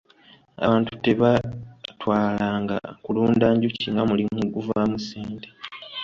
Abantu 0.63 0.91
tebaatwalanga 1.03 2.77
kulunda 3.03 3.47
njuki 3.55 3.85
nga 3.93 4.03
mulimu 4.09 4.37
oguvaamu 4.45 4.97
ssente. 5.01 5.49